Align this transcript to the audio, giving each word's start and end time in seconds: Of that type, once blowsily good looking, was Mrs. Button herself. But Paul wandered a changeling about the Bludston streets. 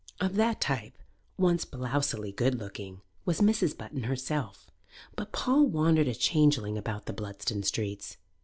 Of 0.19 0.33
that 0.33 0.59
type, 0.59 0.97
once 1.37 1.63
blowsily 1.63 2.31
good 2.31 2.55
looking, 2.55 3.01
was 3.23 3.39
Mrs. 3.39 3.77
Button 3.77 4.05
herself. 4.05 4.71
But 5.15 5.31
Paul 5.31 5.67
wandered 5.67 6.07
a 6.07 6.15
changeling 6.15 6.75
about 6.75 7.05
the 7.05 7.13
Bludston 7.13 7.61
streets. 7.63 8.17